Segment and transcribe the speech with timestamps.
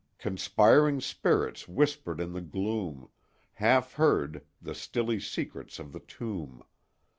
[0.17, 3.07] "Conspiring spirits whispered in the gloom,
[3.53, 6.63] Half heard, the stilly secrets of the tomb.